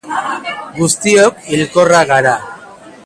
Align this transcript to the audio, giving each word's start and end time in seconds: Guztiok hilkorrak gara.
Guztiok 0.77 1.45
hilkorrak 1.51 2.09
gara. 2.15 2.37